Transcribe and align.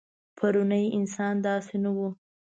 پروني 0.37 0.83
انسان 0.97 1.33
داسې 1.47 1.75
نه 1.83 1.91
و. 1.95 1.99